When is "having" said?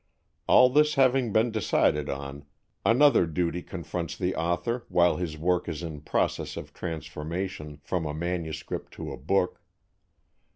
0.95-1.31